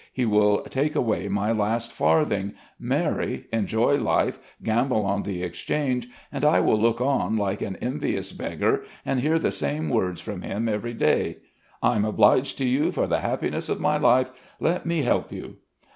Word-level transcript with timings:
He 0.11 0.25
will 0.25 0.63
take 0.63 0.95
away 0.95 1.27
my 1.27 1.51
last 1.51 1.91
farthing, 1.91 2.53
marry, 2.79 3.45
enjoy 3.53 3.97
life, 3.99 4.39
gamble 4.63 5.05
on 5.05 5.21
the 5.21 5.43
Exchange, 5.43 6.07
and 6.31 6.43
I 6.43 6.59
will 6.59 6.81
look 6.81 6.99
on 6.99 7.37
like 7.37 7.61
an 7.61 7.75
envious 7.83 8.31
beggar 8.31 8.83
and 9.05 9.19
hear 9.19 9.37
the 9.37 9.51
same 9.51 9.89
words 9.91 10.19
from 10.19 10.41
him 10.41 10.67
every 10.67 10.95
day: 10.95 11.37
'I'm 11.83 12.03
obliged 12.03 12.57
to 12.57 12.65
you 12.65 12.91
for 12.91 13.05
the 13.05 13.19
happiness 13.19 13.69
of 13.69 13.79
my 13.79 13.97
life. 13.97 14.31
Let 14.59 14.87
me 14.87 15.03
help 15.03 15.31
you.' 15.31 15.57